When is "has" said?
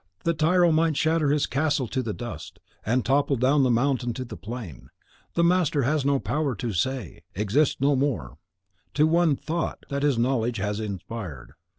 5.83-6.03, 10.57-10.79